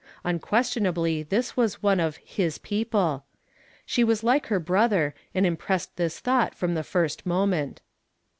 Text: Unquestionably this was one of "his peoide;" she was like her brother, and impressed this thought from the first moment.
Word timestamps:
Unquestionably 0.23 1.21
this 1.21 1.55
was 1.55 1.83
one 1.83 1.99
of 1.99 2.17
"his 2.25 2.57
peoide;" 2.57 3.21
she 3.85 4.03
was 4.03 4.23
like 4.23 4.47
her 4.47 4.59
brother, 4.59 5.13
and 5.35 5.45
impressed 5.45 5.95
this 5.95 6.19
thought 6.19 6.55
from 6.55 6.73
the 6.73 6.81
first 6.81 7.23
moment. 7.23 7.81